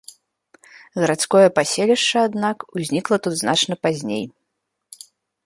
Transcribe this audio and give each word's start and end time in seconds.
Гарадское 1.03 1.49
паселішча, 1.57 2.17
аднак, 2.31 2.57
узнікла 2.79 3.17
тут 3.29 3.33
значна 3.43 3.75
пазней. 3.83 4.25